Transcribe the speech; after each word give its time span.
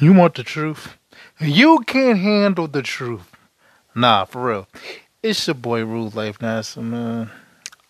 You 0.00 0.14
want 0.14 0.34
the 0.34 0.42
truth? 0.42 0.96
You 1.38 1.80
can't 1.80 2.18
handle 2.18 2.66
the 2.66 2.80
truth. 2.80 3.36
Nah, 3.94 4.24
for 4.24 4.46
real. 4.46 4.68
It's 5.22 5.46
your 5.46 5.52
boy 5.52 5.84
Rule 5.84 6.10
Life 6.14 6.38
NASA, 6.38 6.82
man. 6.82 7.30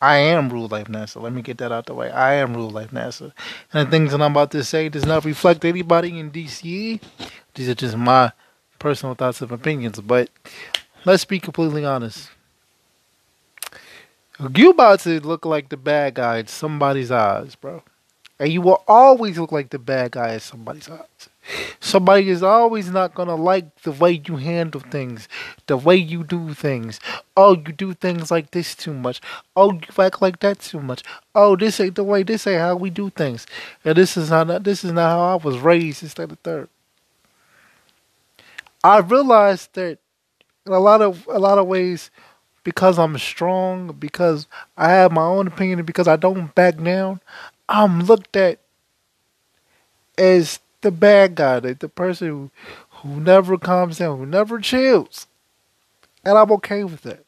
I 0.03 0.17
am 0.17 0.49
Rule 0.49 0.67
Life 0.67 0.89
NASA. 0.89 1.23
Let 1.23 1.33
me 1.33 1.41
get 1.41 1.59
that 1.59 1.71
out 1.71 1.87
the 1.87 1.95
way. 1.95 2.11
I 2.11 2.35
am 2.35 2.55
Rule 2.55 2.69
Life 2.69 2.91
NASA. 2.91 3.33
And 3.73 3.87
the 3.87 3.91
things 3.93 4.11
that 4.11 4.21
I'm 4.21 4.33
about 4.33 4.51
to 4.53 4.65
say 4.65 4.89
does 4.89 5.07
not 5.07 5.25
reflect 5.25 5.65
anybody 5.65 6.19
in 6.19 6.33
DCE. 6.33 7.01
These 7.55 7.69
are 7.69 7.77
just 7.77 7.97
my 7.97 8.33
personal 8.81 9.15
thoughts 9.15 9.41
and 9.41 9.53
opinions. 9.53 10.01
But 10.01 10.31
let's 11.05 11.25
be 11.25 11.39
completely 11.39 11.85
honest. 11.85 12.29
You 14.57 14.71
about 14.71 14.99
to 15.01 15.21
look 15.21 15.47
like 15.47 15.69
the 15.69 15.77
bad 15.77 16.15
guy 16.15 16.39
in 16.39 16.49
somebody's 16.49 17.13
eyes, 17.13 17.55
bro. 17.55 17.85
And 18.41 18.51
you 18.51 18.63
will 18.63 18.83
always 18.89 19.39
look 19.39 19.53
like 19.53 19.69
the 19.69 19.79
bad 19.79 20.13
guy 20.13 20.33
in 20.33 20.41
somebody's 20.41 20.89
eyes. 20.89 21.29
Somebody 21.79 22.31
is 22.31 22.43
always 22.43 22.91
not 22.91 23.15
gonna 23.15 23.35
like 23.35 23.83
the 23.83 23.93
way 23.93 24.23
you 24.27 24.37
handle 24.37 24.81
things, 24.81 25.29
the 25.67 25.77
way 25.77 25.97
you 25.97 26.25
do 26.25 26.55
things. 26.55 27.01
Oh, 27.37 27.55
you 27.55 27.73
do 27.73 27.93
things 27.93 28.31
like 28.31 28.53
this 28.53 28.75
too 28.75 28.95
much. 28.95 29.21
Oh, 29.55 29.75
you 29.75 29.81
act 29.99 30.23
like 30.23 30.41
that 30.41 30.61
too 30.61 30.81
much. 30.81 31.03
Oh, 31.35 31.55
this 31.55 31.81
ain't 31.81 31.97
the 31.97 32.05
way. 32.05 32.23
This 32.23 32.47
ain't 32.47 32.61
how 32.61 32.77
we 32.77 32.89
do 32.89 33.11
things. 33.11 33.47
And 33.85 33.97
this 33.97 34.17
is 34.17 34.31
not. 34.31 34.65
This 34.65 34.85
is 34.85 34.93
not 34.93 35.11
how 35.11 35.21
I 35.21 35.35
was 35.35 35.59
raised. 35.59 36.03
Instead 36.03 36.33
of 36.33 36.39
third. 36.39 36.69
I 38.83 39.01
realized 39.01 39.75
that 39.75 39.99
in 40.65 40.73
a 40.73 40.81
lot 40.81 41.03
of 41.03 41.27
a 41.29 41.39
lot 41.39 41.59
of 41.59 41.67
ways, 41.67 42.11
because 42.65 42.99
I'm 42.99 43.19
strong, 43.19 43.93
because 43.99 44.47
I 44.77 44.91
have 44.93 45.13
my 45.13 45.25
own 45.25 45.47
opinion, 45.47 45.85
because 45.85 46.09
I 46.09 46.17
don't 46.17 46.55
back 46.55 46.83
down, 46.83 47.21
I'm 47.71 48.01
looked 48.01 48.37
at 48.37 48.59
as 50.19 50.59
the 50.81 50.91
bad 50.91 51.37
guy, 51.37 51.61
the, 51.61 51.75
the 51.75 51.89
person 51.89 52.29
who, 52.29 52.51
who 52.91 53.21
never 53.21 53.57
calms 53.57 53.99
down, 53.99 54.19
who 54.19 54.27
never 54.27 54.59
chills. 54.59 55.29
And 56.25 56.37
I'm 56.37 56.51
okay 56.53 56.83
with 56.83 57.03
that. 57.03 57.25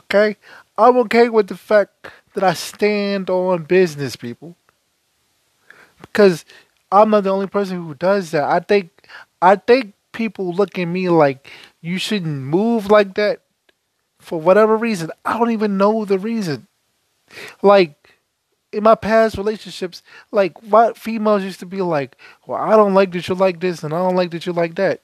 Okay? 0.00 0.36
I'm 0.76 0.96
okay 0.98 1.28
with 1.28 1.46
the 1.46 1.56
fact 1.56 2.08
that 2.34 2.42
I 2.42 2.52
stand 2.54 3.30
on 3.30 3.62
business, 3.62 4.16
people. 4.16 4.56
Because 6.00 6.44
I'm 6.90 7.10
not 7.10 7.22
the 7.24 7.30
only 7.30 7.46
person 7.46 7.82
who 7.84 7.94
does 7.94 8.32
that. 8.32 8.44
I 8.44 8.58
think 8.58 8.90
I 9.40 9.56
think 9.56 9.94
people 10.12 10.52
look 10.52 10.78
at 10.78 10.84
me 10.86 11.08
like 11.08 11.50
you 11.80 11.98
shouldn't 11.98 12.40
move 12.40 12.90
like 12.90 13.14
that 13.14 13.40
for 14.18 14.40
whatever 14.40 14.76
reason. 14.76 15.10
I 15.24 15.38
don't 15.38 15.50
even 15.52 15.78
know 15.78 16.04
the 16.04 16.18
reason. 16.18 16.66
Like 17.62 18.03
in 18.74 18.82
my 18.82 18.94
past 18.94 19.38
relationships, 19.38 20.02
like 20.30 20.60
what 20.62 20.98
females 20.98 21.42
used 21.42 21.60
to 21.60 21.66
be 21.66 21.80
like, 21.80 22.16
well, 22.46 22.60
I 22.60 22.76
don't 22.76 22.94
like 22.94 23.12
that 23.12 23.28
you 23.28 23.34
like 23.34 23.60
this 23.60 23.82
and 23.82 23.94
I 23.94 23.98
don't 23.98 24.16
like 24.16 24.30
that 24.32 24.46
you 24.46 24.52
like 24.52 24.74
that. 24.74 25.00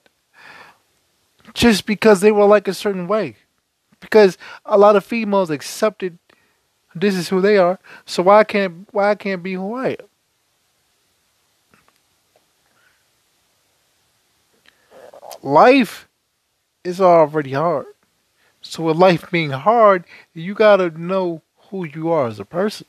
Just 1.55 1.87
because 1.87 2.21
they 2.21 2.33
were 2.33 2.45
like 2.47 2.69
a 2.69 2.75
certain 2.75 3.07
way. 3.09 3.37
Because 4.01 4.37
a 4.65 4.79
lot 4.79 4.97
of 4.97 5.05
females 5.05 5.51
accepted 5.51 6.19
this 6.95 7.15
is 7.15 7.29
who 7.29 7.41
they 7.41 7.57
are, 7.57 7.79
so 8.05 8.23
why 8.25 8.43
can't 8.43 8.89
why 8.93 9.11
I 9.11 9.15
can't 9.15 9.43
be 9.43 9.55
who 9.55 9.75
I 9.75 9.91
am? 9.91 9.97
Life 15.43 16.09
is 16.83 17.01
already 17.01 17.53
hard. 17.53 17.87
So 18.63 18.85
with 18.85 18.97
life 18.97 19.31
being 19.31 19.51
hard, 19.51 20.05
you 20.35 20.55
gotta 20.55 20.91
know 20.91 21.43
who 21.71 21.85
you 21.85 22.11
are 22.11 22.27
as 22.27 22.41
a 22.41 22.45
person. 22.45 22.87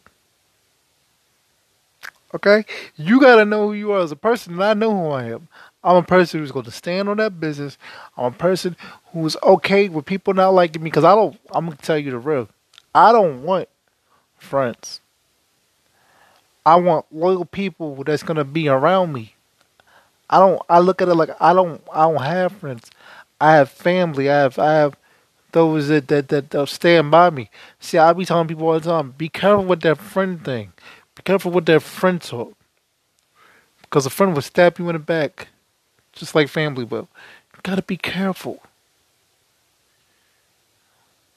Okay? 2.33 2.65
You 2.95 3.19
gotta 3.19 3.45
know 3.45 3.67
who 3.67 3.73
you 3.73 3.91
are 3.91 4.01
as 4.01 4.11
a 4.11 4.15
person, 4.15 4.53
and 4.53 4.63
I 4.63 4.73
know 4.73 4.91
who 4.91 5.09
I 5.09 5.25
am. 5.25 5.47
I'm 5.83 5.97
a 5.97 6.03
person 6.03 6.39
who's 6.39 6.51
going 6.51 6.65
to 6.65 6.71
stand 6.71 7.09
on 7.09 7.17
that 7.17 7.39
business. 7.39 7.77
I'm 8.15 8.25
a 8.25 8.31
person 8.31 8.75
who's 9.13 9.35
okay 9.41 9.89
with 9.89 10.05
people 10.05 10.33
not 10.33 10.53
liking 10.53 10.83
me 10.83 10.89
because 10.89 11.03
I 11.03 11.15
don't. 11.15 11.39
I'm 11.51 11.65
gonna 11.65 11.77
tell 11.77 11.97
you 11.97 12.11
the 12.11 12.19
real. 12.19 12.49
I 12.93 13.11
don't 13.11 13.43
want 13.43 13.67
friends. 14.37 14.99
I 16.65 16.75
want 16.75 17.05
loyal 17.11 17.45
people 17.45 18.03
that's 18.03 18.23
gonna 18.23 18.43
be 18.43 18.67
around 18.67 19.13
me. 19.13 19.35
I 20.29 20.39
don't. 20.39 20.61
I 20.69 20.79
look 20.79 21.01
at 21.01 21.07
it 21.09 21.15
like 21.15 21.31
I 21.41 21.53
don't. 21.53 21.81
I 21.91 22.03
don't 22.03 22.21
have 22.21 22.51
friends. 22.53 22.91
I 23.39 23.53
have 23.53 23.69
family. 23.69 24.29
I 24.29 24.37
have. 24.37 24.59
I 24.59 24.73
have 24.73 24.95
those 25.51 25.87
that 25.87 26.07
that 26.09 26.29
that, 26.29 26.51
that 26.51 26.69
stand 26.69 27.09
by 27.09 27.31
me. 27.31 27.49
See, 27.79 27.97
I 27.97 28.13
be 28.13 28.25
telling 28.25 28.47
people 28.47 28.67
all 28.67 28.79
the 28.79 28.89
time: 28.89 29.15
be 29.17 29.29
careful 29.29 29.65
with 29.65 29.81
that 29.81 29.97
friend 29.97 30.43
thing. 30.45 30.73
Be 31.15 31.23
careful 31.23 31.51
with 31.51 31.65
that 31.65 31.81
friend 31.81 32.21
talk. 32.21 32.53
Because 33.81 34.05
a 34.05 34.09
friend 34.09 34.33
will 34.33 34.41
stab 34.41 34.79
you 34.79 34.89
in 34.89 34.93
the 34.93 34.99
back, 34.99 35.49
just 36.13 36.33
like 36.33 36.47
family 36.47 36.85
will. 36.85 37.09
You 37.53 37.59
gotta 37.63 37.81
be 37.81 37.97
careful. 37.97 38.61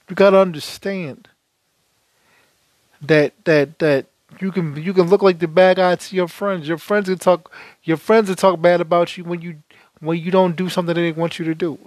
You 0.08 0.14
gotta 0.14 0.38
understand 0.38 1.28
that 3.00 3.32
that 3.44 3.78
that 3.80 4.06
you 4.40 4.52
can 4.52 4.76
you 4.76 4.92
can 4.94 5.08
look 5.08 5.22
like 5.22 5.38
the 5.38 5.48
bad 5.48 5.76
guy 5.76 5.96
to 5.96 6.16
your 6.16 6.28
friends. 6.28 6.68
Your 6.68 6.78
friends 6.78 7.08
can 7.08 7.18
talk 7.18 7.50
your 7.82 7.96
friends 7.96 8.28
will 8.28 8.36
talk 8.36 8.60
bad 8.60 8.80
about 8.80 9.16
you 9.16 9.24
when 9.24 9.40
you 9.40 9.62
when 10.00 10.18
you 10.18 10.30
don't 10.30 10.56
do 10.56 10.68
something 10.68 10.94
they 10.94 11.12
want 11.12 11.38
you 11.38 11.44
to 11.46 11.54
do. 11.54 11.78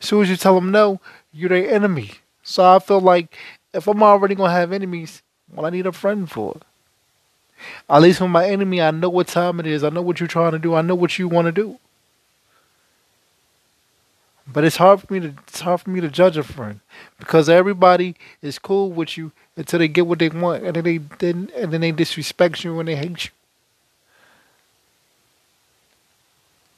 As 0.00 0.08
soon 0.08 0.22
as 0.22 0.30
you 0.30 0.36
tell 0.36 0.54
them 0.54 0.70
no, 0.70 1.00
you're 1.32 1.50
their 1.50 1.70
enemy. 1.70 2.12
So 2.42 2.64
I 2.64 2.78
feel 2.78 3.00
like 3.00 3.36
if 3.74 3.86
I'm 3.86 4.02
already 4.02 4.34
gonna 4.34 4.52
have 4.52 4.72
enemies, 4.72 5.22
well, 5.52 5.66
I 5.66 5.70
need 5.70 5.86
a 5.86 5.92
friend 5.92 6.30
for. 6.30 6.56
At 7.88 8.02
least 8.02 8.20
with 8.20 8.30
my 8.30 8.46
enemy, 8.48 8.82
I 8.82 8.90
know 8.90 9.08
what 9.08 9.28
time 9.28 9.60
it 9.60 9.66
is. 9.66 9.84
I 9.84 9.90
know 9.90 10.02
what 10.02 10.20
you're 10.20 10.26
trying 10.28 10.52
to 10.52 10.58
do. 10.58 10.74
I 10.74 10.82
know 10.82 10.94
what 10.94 11.18
you 11.18 11.28
want 11.28 11.46
to 11.46 11.52
do. 11.52 11.78
But 14.46 14.64
it's 14.64 14.76
hard 14.76 15.02
for 15.02 15.12
me 15.12 15.20
to 15.20 15.34
it's 15.48 15.60
hard 15.60 15.80
for 15.80 15.90
me 15.90 16.00
to 16.00 16.08
judge 16.08 16.36
a 16.36 16.42
friend 16.44 16.80
because 17.18 17.48
everybody 17.48 18.14
is 18.42 18.58
cool 18.58 18.92
with 18.92 19.16
you 19.18 19.32
until 19.56 19.80
they 19.80 19.88
get 19.88 20.06
what 20.06 20.20
they 20.20 20.28
want, 20.28 20.64
and 20.64 20.76
then 20.76 20.84
they 20.84 20.98
then 20.98 21.50
and 21.56 21.72
then 21.72 21.80
they 21.80 21.92
disrespect 21.92 22.62
you 22.62 22.78
and 22.78 22.88
they 22.88 22.96
hate 22.96 23.24
you. 23.26 23.30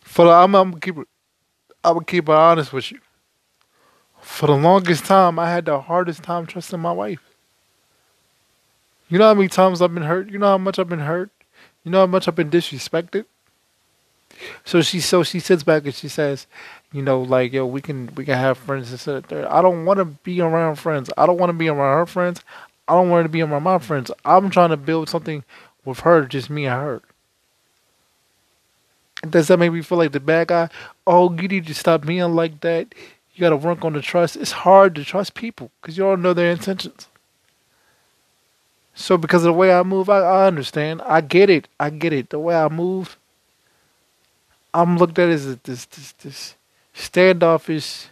For 0.03 0.25
the, 0.27 0.31
I'm, 0.33 0.55
I'm 0.55 0.81
keep 0.81 0.97
it, 0.99 1.07
I'm 1.85 1.95
gonna 1.95 2.05
keep 2.07 2.29
it 2.29 2.33
honest 2.35 2.73
with 2.73 2.91
you. 2.93 3.01
For 4.21 4.47
the 4.47 4.57
longest 4.57 5.05
time, 5.07 5.39
I 5.39 5.51
had 5.51 5.67
the 5.67 5.81
hardest 5.81 6.23
time 6.23 6.47
trusting 6.47 6.81
my 6.81 6.93
wife. 6.93 7.28
You 9.09 9.19
know 9.19 9.29
how 9.29 9.35
many 9.35 9.49
times 9.49 9.81
I've 9.81 9.95
been 9.95 10.03
hurt? 10.03 10.31
You 10.31 10.39
know 10.39 10.49
how 10.49 10.59
much 10.59 10.79
I've 10.79 10.89
been 10.89 10.99
hurt? 11.01 11.31
You 11.85 11.91
know 11.91 12.01
how 12.01 12.07
much 12.07 12.29
I've 12.29 12.37
been 12.37 12.51
disrespected? 12.51 13.25
So 14.65 14.83
she 14.83 15.01
so 15.01 15.23
she 15.23 15.41
sits 15.41 15.63
back 15.63 15.85
and 15.85 15.95
she 15.95 16.09
says, 16.09 16.47
you 16.93 17.03
know, 17.03 17.21
like, 17.21 17.53
yo, 17.53 17.67
we 17.67 17.81
can 17.81 18.11
we 18.15 18.25
can 18.25 18.37
have 18.37 18.59
friends 18.59 18.91
and 18.91 19.01
sit 19.01 19.29
there. 19.29 19.51
I 19.53 19.63
don't 19.63 19.85
want 19.85 19.99
to 19.99 20.05
be 20.05 20.41
around 20.41 20.77
friends. 20.77 21.11
I 21.17 21.27
don't 21.27 21.39
want 21.39 21.51
to 21.51 21.55
be 21.55 21.69
around 21.69 21.99
her 21.99 22.07
friends. 22.07 22.43
I 22.87 22.93
don't 22.93 23.11
want 23.11 23.25
to 23.25 23.29
be 23.29 23.43
around 23.43 23.63
my 23.63 23.79
friends. 23.79 24.11
I'm 24.25 24.51
trying 24.51 24.71
to 24.71 24.77
build 24.77 25.09
something 25.09 25.45
with 25.85 26.01
her, 26.01 26.25
just 26.27 26.51
me 26.51 26.67
and 26.67 26.75
her. 26.75 27.03
Does 29.29 29.49
that 29.49 29.59
make 29.59 29.73
me 29.73 29.83
feel 29.83 29.99
like 29.99 30.13
the 30.13 30.21
bad 30.21 30.49
guy? 30.49 30.69
Oh, 31.07 31.33
you 31.35 31.49
need 31.49 31.67
to 31.67 31.75
stop 31.75 32.07
being 32.07 32.35
like 32.35 32.61
that. 32.61 32.95
You 33.35 33.41
got 33.41 33.51
to 33.51 33.57
work 33.57 33.85
on 33.85 33.93
the 33.93 34.01
trust. 34.01 34.37
It's 34.37 34.53
hard 34.53 34.95
to 34.95 35.05
trust 35.05 35.35
people 35.35 35.71
because 35.81 35.99
you 35.99 36.05
don't 36.05 36.23
know 36.23 36.35
their 36.35 36.53
intentions. 36.53 37.09
So 38.99 39.17
because 39.17 39.45
of 39.45 39.53
the 39.55 39.59
way 39.59 39.73
I 39.73 39.85
move, 39.85 40.11
I, 40.11 40.19
I 40.19 40.47
understand. 40.49 41.03
I 41.03 41.21
get 41.21 41.49
it. 41.49 41.69
I 41.79 41.89
get 41.89 42.13
it. 42.13 42.31
The 42.31 42.39
way 42.41 42.57
I 42.57 42.69
move, 42.69 43.17
I'm 44.75 44.99
looked 44.99 45.21
at 45.21 45.29
as 45.29 45.57
this 45.59 45.85
this 45.85 46.13
this 46.21 46.57
standoffish, 46.95 48.09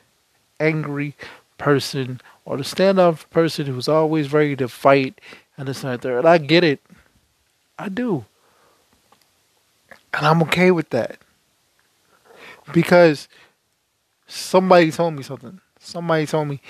angry 0.61 1.17
person, 1.59 2.21
or 2.45 2.57
the 2.57 2.63
standoff 2.63 3.29
person 3.31 3.67
who's 3.67 3.89
always 3.89 4.33
ready 4.33 4.55
to 4.55 4.69
fight 4.69 5.21
and 5.59 5.67
this 5.67 5.83
and 5.83 6.01
that. 6.01 6.19
And 6.19 6.27
I 6.27 6.39
get 6.39 6.63
it. 6.63 6.81
I 7.77 7.89
do. 7.89 8.25
And 10.15 10.25
I'm 10.25 10.41
okay 10.43 10.71
with 10.71 10.91
that. 10.91 11.19
Because 12.73 13.27
somebody 14.29 14.93
told 14.93 15.15
me 15.15 15.25
something. 15.25 15.61
Somebody 15.81 16.27
told 16.27 16.47
me 16.47 16.61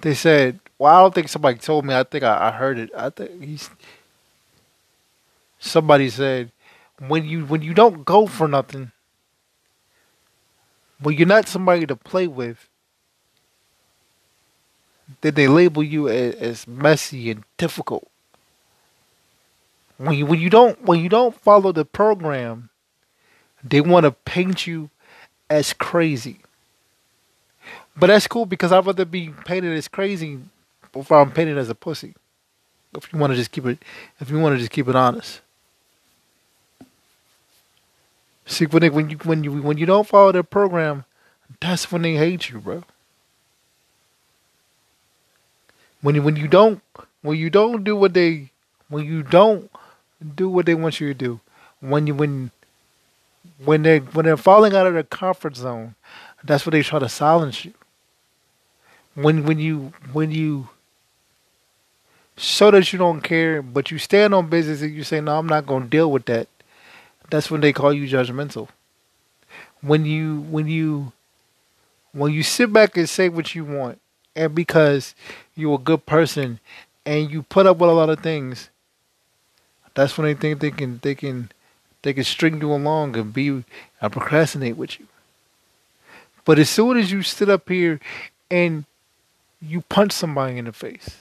they 0.00 0.14
said, 0.14 0.60
well, 0.78 0.94
I 0.94 1.02
don't 1.02 1.14
think 1.14 1.28
somebody 1.28 1.58
told 1.58 1.84
me. 1.84 1.94
I 1.94 2.04
think 2.04 2.24
I, 2.24 2.48
I 2.48 2.50
heard 2.52 2.78
it. 2.78 2.90
I 2.96 3.10
think 3.10 3.42
he's. 3.42 3.70
Somebody 5.58 6.08
said, 6.08 6.52
when 6.98 7.24
you 7.26 7.44
when 7.44 7.62
you 7.62 7.74
don't 7.74 8.04
go 8.04 8.26
for 8.26 8.48
nothing, 8.48 8.92
when 11.00 11.16
you're 11.16 11.26
not 11.26 11.48
somebody 11.48 11.86
to 11.86 11.96
play 11.96 12.26
with, 12.26 12.68
then 15.20 15.34
they 15.34 15.48
label 15.48 15.82
you 15.82 16.08
as, 16.08 16.34
as 16.36 16.66
messy 16.66 17.30
and 17.30 17.44
difficult. 17.58 18.08
When 19.98 20.16
you 20.16 20.24
when 20.24 20.40
you 20.40 20.48
don't 20.48 20.82
when 20.82 21.00
you 21.00 21.10
don't 21.10 21.38
follow 21.38 21.72
the 21.72 21.84
program, 21.84 22.70
they 23.62 23.82
want 23.82 24.04
to 24.04 24.12
paint 24.12 24.66
you 24.66 24.88
as 25.50 25.74
crazy. 25.74 26.40
But 27.96 28.08
that's 28.08 28.26
cool 28.26 28.46
because 28.46 28.72
I'd 28.72 28.86
rather 28.86 29.04
be 29.04 29.30
painted 29.44 29.76
as 29.76 29.88
crazy 29.88 30.38
before 30.92 31.20
I'm 31.20 31.32
painted 31.32 31.58
as 31.58 31.68
a 31.68 31.74
pussy. 31.74 32.14
If 32.96 33.12
you 33.12 33.18
want 33.18 33.32
to 33.32 33.36
just 33.36 33.52
keep 33.52 33.66
it, 33.66 33.78
if 34.20 34.30
you 34.30 34.38
want 34.38 34.54
to 34.54 34.58
just 34.58 34.72
keep 34.72 34.88
it 34.88 34.96
honest. 34.96 35.40
See, 38.46 38.66
when 38.66 38.80
they, 38.80 38.90
when 38.90 39.10
you 39.10 39.16
when 39.18 39.44
you 39.44 39.62
when 39.62 39.78
you 39.78 39.86
don't 39.86 40.08
follow 40.08 40.32
their 40.32 40.42
program, 40.42 41.04
that's 41.60 41.92
when 41.92 42.02
they 42.02 42.14
hate 42.16 42.50
you, 42.50 42.58
bro. 42.58 42.82
When 46.02 46.16
you 46.16 46.22
when 46.22 46.36
you 46.36 46.48
don't 46.48 46.82
when 47.22 47.38
you 47.38 47.48
don't 47.50 47.84
do 47.84 47.94
what 47.94 48.14
they 48.14 48.50
when 48.88 49.04
you 49.04 49.22
don't 49.22 49.70
do 50.34 50.48
what 50.48 50.66
they 50.66 50.74
want 50.74 51.00
you 51.00 51.08
to 51.08 51.14
do, 51.14 51.40
when 51.80 52.08
you 52.08 52.14
when 52.14 52.50
when 53.64 53.82
they 53.82 53.98
when 53.98 54.24
they're 54.24 54.36
falling 54.36 54.74
out 54.74 54.86
of 54.86 54.94
their 54.94 55.04
comfort 55.04 55.56
zone, 55.56 55.94
that's 56.44 56.64
what 56.66 56.72
they 56.72 56.82
try 56.82 56.98
to 56.98 57.08
silence 57.08 57.64
you. 57.64 57.74
When 59.14 59.44
when 59.44 59.58
you 59.58 59.92
when 60.12 60.30
you 60.30 60.68
show 62.36 62.70
that 62.70 62.92
you 62.92 62.98
don't 62.98 63.20
care, 63.20 63.60
but 63.62 63.90
you 63.90 63.98
stand 63.98 64.34
on 64.34 64.48
business 64.48 64.82
and 64.82 64.94
you 64.94 65.04
say, 65.04 65.20
"No, 65.20 65.38
I'm 65.38 65.46
not 65.46 65.66
going 65.66 65.84
to 65.84 65.88
deal 65.88 66.10
with 66.10 66.26
that." 66.26 66.48
That's 67.30 67.50
when 67.50 67.60
they 67.60 67.72
call 67.72 67.92
you 67.92 68.08
judgmental. 68.08 68.68
When 69.80 70.04
you 70.04 70.40
when 70.42 70.66
you 70.66 71.12
when 72.12 72.32
you 72.32 72.42
sit 72.42 72.72
back 72.72 72.96
and 72.96 73.08
say 73.08 73.28
what 73.28 73.54
you 73.54 73.64
want, 73.64 74.00
and 74.34 74.54
because 74.54 75.14
you're 75.54 75.74
a 75.74 75.78
good 75.78 76.06
person 76.06 76.60
and 77.04 77.30
you 77.30 77.42
put 77.42 77.66
up 77.66 77.78
with 77.78 77.90
a 77.90 77.92
lot 77.94 78.10
of 78.10 78.20
things, 78.20 78.70
that's 79.94 80.16
when 80.16 80.26
they 80.26 80.34
think 80.34 80.60
they 80.60 80.70
can 80.70 81.00
they 81.02 81.14
can 81.14 81.50
they 82.02 82.12
can 82.12 82.24
string 82.24 82.60
you 82.60 82.72
along 82.72 83.16
and 83.16 83.32
be 83.32 83.48
and 83.48 84.12
procrastinate 84.12 84.76
with 84.76 84.98
you. 84.98 85.06
But 86.50 86.58
as 86.58 86.68
soon 86.68 86.96
as 86.96 87.12
you 87.12 87.22
sit 87.22 87.48
up 87.48 87.68
here 87.68 88.00
and 88.50 88.84
you 89.62 89.82
punch 89.82 90.10
somebody 90.10 90.58
in 90.58 90.64
the 90.64 90.72
face, 90.72 91.18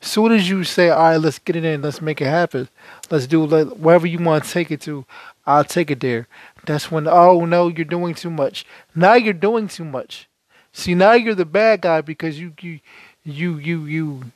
as 0.00 0.08
soon 0.08 0.32
as 0.32 0.48
you 0.48 0.64
say, 0.64 0.88
"All 0.88 1.02
right, 1.02 1.18
let's 1.18 1.38
get 1.38 1.54
it 1.54 1.66
in, 1.66 1.82
let's 1.82 2.00
make 2.00 2.18
it 2.22 2.28
happen, 2.28 2.70
let's 3.10 3.26
do 3.26 3.44
let, 3.44 3.78
wherever 3.78 4.06
you 4.06 4.16
want 4.16 4.44
to 4.44 4.50
take 4.50 4.70
it 4.70 4.80
to, 4.88 5.04
I'll 5.46 5.64
take 5.64 5.90
it 5.90 6.00
there." 6.00 6.28
That's 6.64 6.90
when, 6.90 7.06
oh 7.06 7.44
no, 7.44 7.68
you're 7.68 7.84
doing 7.84 8.14
too 8.14 8.30
much. 8.30 8.64
Now 8.94 9.16
you're 9.16 9.34
doing 9.34 9.68
too 9.68 9.84
much. 9.84 10.26
See, 10.72 10.94
now 10.94 11.12
you're 11.12 11.34
the 11.34 11.44
bad 11.44 11.82
guy 11.82 12.00
because 12.00 12.40
you 12.40 12.54
you 12.62 12.80
you 13.26 13.58
you 13.58 13.84
you 13.84 14.32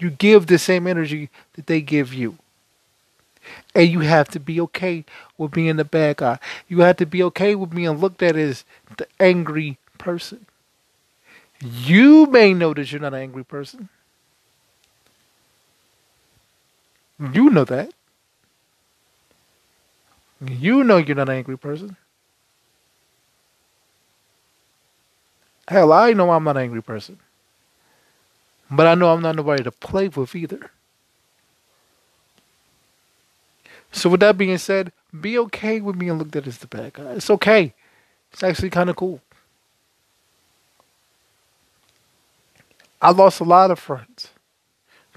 you 0.00 0.10
give 0.10 0.48
the 0.48 0.58
same 0.58 0.88
energy 0.88 1.30
that 1.52 1.68
they 1.68 1.80
give 1.82 2.12
you. 2.12 2.36
And 3.74 3.88
you 3.88 4.00
have 4.00 4.28
to 4.30 4.40
be 4.40 4.60
okay 4.62 5.04
with 5.36 5.52
being 5.52 5.76
the 5.76 5.84
bad 5.84 6.18
guy. 6.18 6.38
You 6.68 6.80
have 6.80 6.96
to 6.98 7.06
be 7.06 7.22
okay 7.24 7.54
with 7.54 7.70
being 7.70 7.90
looked 7.90 8.22
at 8.22 8.36
as 8.36 8.64
the 8.96 9.06
angry 9.20 9.78
person. 9.98 10.46
You 11.60 12.26
may 12.26 12.54
know 12.54 12.74
that 12.74 12.90
you're 12.92 13.00
not 13.00 13.14
an 13.14 13.20
angry 13.20 13.44
person. 13.44 13.88
You 17.18 17.50
know 17.50 17.64
that. 17.64 17.92
You 20.40 20.84
know 20.84 20.98
you're 20.98 21.16
not 21.16 21.28
an 21.28 21.36
angry 21.36 21.58
person. 21.58 21.96
Hell, 25.68 25.92
I 25.92 26.12
know 26.12 26.30
I'm 26.30 26.44
not 26.44 26.56
an 26.56 26.62
angry 26.62 26.82
person. 26.82 27.18
But 28.70 28.86
I 28.86 28.94
know 28.94 29.12
I'm 29.12 29.22
not 29.22 29.36
nobody 29.36 29.62
to 29.64 29.72
play 29.72 30.08
with 30.08 30.34
either. 30.34 30.70
So 33.92 34.10
with 34.10 34.20
that 34.20 34.38
being 34.38 34.58
said, 34.58 34.92
be 35.18 35.38
okay 35.38 35.80
with 35.80 35.98
being 35.98 36.12
looked 36.12 36.36
at 36.36 36.46
as 36.46 36.58
the 36.58 36.66
bad 36.66 36.94
guy. 36.94 37.12
It's 37.12 37.30
okay. 37.30 37.74
It's 38.32 38.42
actually 38.42 38.70
kind 38.70 38.90
of 38.90 38.96
cool. 38.96 39.20
I 43.00 43.10
lost 43.12 43.40
a 43.40 43.44
lot 43.44 43.70
of 43.70 43.78
friends 43.78 44.30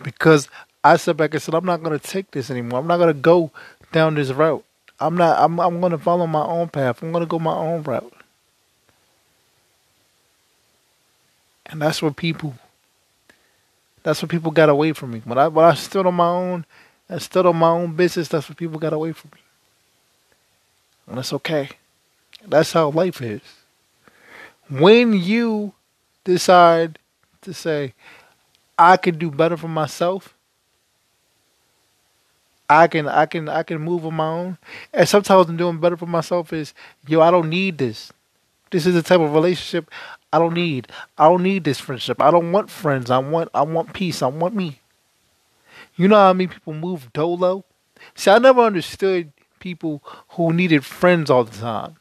because 0.04 0.48
I 0.84 0.98
sat 0.98 1.18
back 1.18 1.34
and 1.34 1.42
said, 1.42 1.56
I'm 1.56 1.66
not 1.66 1.84
going 1.84 1.98
to 1.98 2.08
take 2.08 2.32
this 2.32 2.50
anymore. 2.50 2.80
I'm 2.80 2.88
not 2.88 2.98
going 2.98 3.14
to 3.14 3.20
go 3.20 3.52
down 3.92 4.16
this 4.16 4.30
route. 4.30 4.64
I'm 5.02 5.18
not. 5.18 5.40
I'm. 5.40 5.60
I'm 5.60 5.80
going 5.80 5.92
to 5.92 5.98
follow 5.98 6.28
my 6.28 6.46
own 6.46 6.70
path. 6.70 7.02
I'm 7.02 7.12
going 7.12 7.24
to 7.24 7.28
go 7.28 7.40
my 7.40 7.56
own 7.56 7.82
route. 7.82 8.14
And 11.66 11.82
that's 11.82 12.04
what 12.04 12.16
people. 12.16 12.54
That's 14.04 14.22
what 14.22 14.30
people 14.30 14.52
got 14.52 14.70
away 14.70 14.94
from 14.94 15.12
me. 15.12 15.22
When 15.26 15.40
I 15.40 15.48
when 15.48 15.66
I 15.66 15.74
stood 15.74 16.06
on 16.06 16.14
my 16.14 16.28
own, 16.28 16.66
I 17.12 17.18
stood 17.18 17.46
on 17.46 17.58
my 17.58 17.70
own 17.70 17.94
business. 17.94 18.30
That's 18.30 18.48
what 18.48 18.58
people 18.58 18.80
got 18.80 18.94
away 18.94 19.12
from 19.12 19.32
me. 19.36 19.42
And 21.08 21.18
that's 21.18 21.34
okay. 21.34 21.70
That's 22.48 22.72
how 22.72 22.90
life 22.90 23.22
is. 23.22 23.42
When 24.70 25.14
you 25.14 25.74
decide 26.24 26.98
to 27.42 27.54
say, 27.54 27.94
I 28.78 28.96
can 28.98 29.18
do 29.18 29.30
better 29.30 29.58
for 29.58 29.68
myself, 29.68 30.34
I 32.70 32.88
can 32.88 33.10
I 33.10 33.26
can 33.26 33.50
I 33.50 33.64
can 33.64 33.82
move 33.82 34.06
on 34.06 34.14
my 34.14 34.28
own. 34.28 34.58
And 34.94 35.08
sometimes 35.08 35.50
I'm 35.50 35.58
doing 35.58 35.80
better 35.80 35.98
for 35.98 36.06
myself 36.06 36.54
is, 36.54 36.74
yo, 37.06 37.20
I 37.20 37.30
don't 37.30 37.50
need 37.50 37.78
this. 37.78 38.14
This 38.72 38.86
is 38.86 38.94
the 38.94 39.04
type 39.04 39.20
of 39.20 39.34
relationship 39.34 39.92
I 40.32 40.40
don't 40.40 40.54
need. 40.54 40.88
I 41.18 41.26
don't 41.26 41.44
need 41.44 41.66
this 41.66 41.80
friendship. 41.80 42.22
I 42.22 42.32
don't 42.32 42.54
want 42.54 42.70
friends. 42.70 43.12
I 43.12 43.18
want 43.18 43.50
I 43.54 43.64
want 43.64 43.94
peace. 43.94 44.22
I 44.22 44.28
want 44.28 44.56
me. 44.56 44.81
You 45.96 46.08
know 46.08 46.16
how 46.16 46.34
many 46.34 46.48
people 46.48 46.74
move 46.74 47.12
dolo? 47.14 47.64
See, 48.16 48.32
I 48.32 48.40
never 48.40 48.62
understood 48.62 49.32
people 49.60 50.02
who 50.30 50.54
needed 50.54 50.84
friends 50.86 51.30
all 51.30 51.44
the 51.44 51.58
time. 51.58 51.96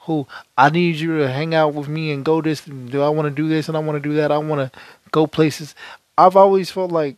Who 0.00 0.26
I 0.56 0.70
need 0.70 0.96
you 0.96 1.18
to 1.18 1.30
hang 1.30 1.54
out 1.54 1.74
with 1.74 1.88
me 1.88 2.12
and 2.12 2.24
go 2.24 2.40
this. 2.40 2.66
And 2.66 2.90
Do 2.90 3.02
I 3.02 3.08
want 3.08 3.26
to 3.26 3.30
do 3.30 3.48
this 3.48 3.68
and 3.68 3.76
I 3.76 3.80
want 3.80 4.02
to 4.02 4.08
do 4.08 4.14
that? 4.16 4.32
I 4.32 4.38
want 4.38 4.72
to 4.72 4.78
go 5.10 5.26
places. 5.26 5.74
I've 6.16 6.36
always 6.36 6.70
felt 6.70 6.90
like, 6.90 7.16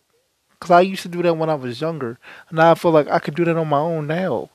cause 0.61 0.71
I 0.71 0.83
used 0.83 1.03
to 1.03 1.09
do 1.09 1.23
that 1.23 1.37
when 1.37 1.49
I 1.49 1.55
was 1.55 1.81
younger, 1.81 2.19
and 2.49 2.57
now 2.59 2.73
I 2.73 2.75
feel 2.75 2.91
like 2.91 3.09
I 3.09 3.19
could 3.19 3.35
do 3.35 3.45
that 3.47 3.57
on 3.57 3.69
my 3.69 3.79
own 3.79 4.07
now. 4.07 4.51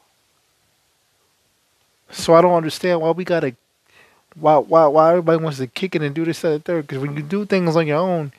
So 2.12 2.36
I 2.36 2.42
don't 2.42 2.54
understand 2.54 3.02
why 3.02 3.12
we 3.12 3.24
gotta, 3.24 3.56
why 4.36 4.58
why 4.58 4.86
why 4.88 5.10
everybody 5.12 5.44
wants 5.44 5.58
to 5.58 5.68
kick 5.68 5.96
it 5.96 6.04
and 6.04 6.14
do 6.14 6.26
this 6.26 6.44
and 6.44 6.64
third. 6.64 6.88
Because 6.88 7.02
when 7.02 7.16
you 7.18 7.24
do 7.24 7.46
things 7.46 7.76
on 7.76 7.88
your 7.88 7.98
own, 7.98 8.32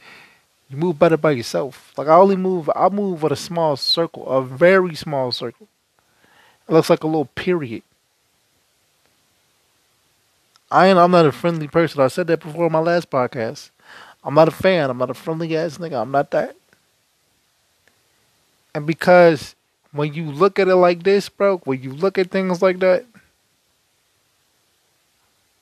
you 0.69 0.77
move 0.77 0.99
better 0.99 1.17
by 1.17 1.33
yourself. 1.33 1.93
Like 1.97 2.09
I 2.09 2.15
only 2.17 2.37
move, 2.37 2.71
I 2.75 2.89
move 2.89 3.23
with 3.23 3.33
a 3.33 3.37
small 3.37 3.77
circle, 3.77 4.27
a 4.27 4.43
very 4.43 4.95
small 4.95 5.33
circle. 5.33 5.69
It 6.69 6.73
looks 6.73 6.91
like 6.91 7.05
a 7.05 7.07
little 7.07 7.27
period. 7.27 7.83
I 10.71 10.89
ain't, 10.89 10.99
I'm 10.99 11.13
not 11.13 11.27
a 11.27 11.33
friendly 11.33 11.69
person. 11.69 12.01
I 12.01 12.09
said 12.09 12.27
that 12.27 12.41
before 12.41 12.67
in 12.67 12.73
my 12.73 12.81
last 12.81 13.09
podcast. 13.09 13.71
I'm 14.25 14.35
not 14.35 14.49
a 14.49 14.53
fan. 14.53 14.91
I'm 14.91 14.99
not 14.99 15.11
a 15.11 15.15
friendly 15.15 15.57
ass 15.57 15.79
nigga. 15.79 16.03
I'm 16.03 16.11
not 16.11 16.33
that. 16.33 16.57
And 18.75 18.87
because 18.87 19.55
when 19.93 20.13
you 20.13 20.25
look 20.31 20.59
at 20.59 20.69
it 20.69 20.75
like 20.75 21.05
this, 21.05 21.29
bro, 21.29 21.59
when 21.59 21.83
you 21.83 21.93
look 21.93 22.19
at 22.19 22.31
things 22.31 22.61
like 22.61 22.81
that, 22.81 23.07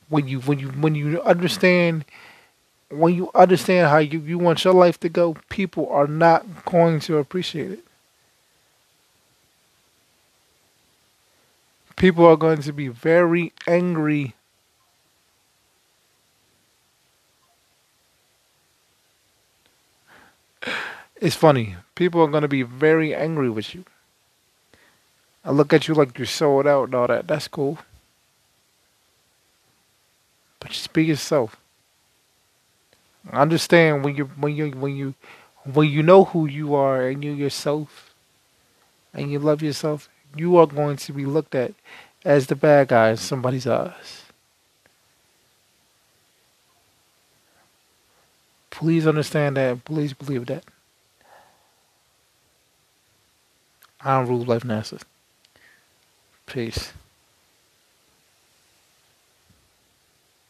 when 0.09 0.26
you 0.26 0.40
when 0.40 0.59
you 0.59 0.69
when 0.69 0.95
you 0.95 1.21
understand 1.23 2.05
when 2.91 3.14
you 3.14 3.31
understand 3.35 3.88
how 3.88 3.99
you, 3.99 4.21
you 4.21 4.38
want 4.38 4.64
your 4.64 4.75
life 4.75 4.99
to 5.00 5.09
go, 5.09 5.37
people 5.49 5.88
are 5.91 6.07
not 6.07 6.64
going 6.64 7.00
to 7.00 7.19
appreciate 7.19 7.71
it. 7.73 7.85
People 11.97 12.26
are 12.26 12.37
going 12.37 12.61
to 12.62 12.73
be 12.73 12.88
very 12.88 13.53
angry. 13.67 14.35
It's 21.21 21.37
funny. 21.37 21.76
People 21.95 22.21
are 22.21 22.29
going 22.29 22.43
to 22.43 22.49
be 22.49 22.64
very 22.64 23.14
angry 23.14 23.49
with 23.49 23.75
you. 23.75 23.85
I 25.43 25.53
look 25.53 25.73
at 25.73 25.88
you 25.88 25.95
like 25.95 26.19
you're 26.19 26.26
sold 26.26 26.67
out 26.67 26.87
and 26.87 26.95
all 26.95 27.07
that. 27.07 27.26
That's 27.29 27.49
cool. 27.49 27.79
But 30.61 30.73
just 30.73 30.93
be 30.93 31.05
yourself. 31.05 31.57
Understand 33.33 34.04
when 34.04 34.16
you 34.16 34.25
when 34.37 34.54
you 34.54 34.71
when 34.71 34.97
you 34.97 35.14
when 35.64 35.88
you 35.88 36.02
know 36.02 36.25
who 36.25 36.47
you 36.47 36.75
are 36.75 37.07
and 37.07 37.25
you 37.25 37.33
yourself 37.33 38.14
and 39.14 39.31
you 39.31 39.38
love 39.38 39.62
yourself, 39.62 40.09
you 40.37 40.57
are 40.57 40.66
going 40.66 40.97
to 40.97 41.12
be 41.12 41.25
looked 41.25 41.54
at 41.54 41.73
as 42.25 42.47
the 42.47 42.57
bad 42.57 42.88
guy 42.88 43.11
in 43.11 43.16
somebody's 43.16 43.66
eyes. 43.66 44.23
Please 48.71 49.07
understand 49.07 49.57
that. 49.57 49.85
Please 49.85 50.12
believe 50.12 50.47
that. 50.47 50.64
I 54.00 54.19
don't 54.19 54.28
rule 54.28 54.45
life 54.45 54.64
NASA. 54.64 55.00
Peace. 56.47 56.93